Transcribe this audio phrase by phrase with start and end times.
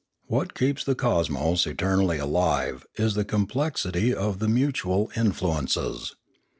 [0.25, 6.15] What keeps the cosmos eternally alive is the complexity of the mutual influences.